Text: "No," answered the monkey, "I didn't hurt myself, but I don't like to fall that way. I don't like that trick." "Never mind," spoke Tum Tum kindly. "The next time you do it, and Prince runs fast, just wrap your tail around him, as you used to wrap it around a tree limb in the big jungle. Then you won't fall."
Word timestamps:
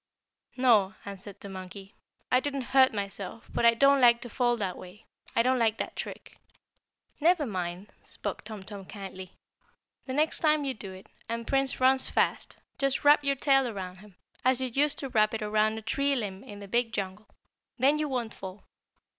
"No," 0.57 0.95
answered 1.05 1.39
the 1.41 1.47
monkey, 1.49 1.93
"I 2.31 2.39
didn't 2.39 2.63
hurt 2.73 2.91
myself, 2.91 3.47
but 3.53 3.67
I 3.67 3.75
don't 3.75 4.01
like 4.01 4.19
to 4.21 4.29
fall 4.29 4.57
that 4.57 4.75
way. 4.75 5.05
I 5.35 5.43
don't 5.43 5.59
like 5.59 5.77
that 5.77 5.95
trick." 5.95 6.39
"Never 7.19 7.45
mind," 7.45 7.93
spoke 8.01 8.43
Tum 8.43 8.63
Tum 8.63 8.83
kindly. 8.85 9.33
"The 10.07 10.13
next 10.13 10.39
time 10.39 10.65
you 10.65 10.73
do 10.73 10.91
it, 10.91 11.05
and 11.29 11.45
Prince 11.45 11.79
runs 11.79 12.09
fast, 12.09 12.57
just 12.79 13.03
wrap 13.05 13.23
your 13.23 13.35
tail 13.35 13.67
around 13.67 13.97
him, 13.97 14.15
as 14.43 14.59
you 14.59 14.69
used 14.69 14.97
to 14.97 15.09
wrap 15.09 15.35
it 15.35 15.43
around 15.43 15.77
a 15.77 15.83
tree 15.83 16.15
limb 16.15 16.43
in 16.43 16.61
the 16.61 16.67
big 16.67 16.93
jungle. 16.93 17.27
Then 17.77 17.99
you 17.99 18.09
won't 18.09 18.33
fall." 18.33 18.63